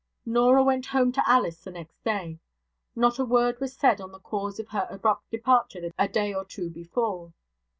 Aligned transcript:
Norah 0.25 0.63
went 0.63 0.87
home 0.87 1.11
to 1.11 1.29
Alice 1.29 1.63
the 1.63 1.69
next 1.69 2.03
day. 2.03 2.39
Not 2.95 3.19
a 3.19 3.23
word 3.23 3.59
was 3.59 3.75
said 3.75 4.01
on 4.01 4.11
the 4.11 4.19
cause 4.19 4.59
of 4.59 4.69
her 4.69 4.87
abrupt 4.89 5.29
departure 5.29 5.91
a 5.99 6.07
day 6.07 6.33
or 6.33 6.43
two 6.43 6.71
before. 6.71 7.33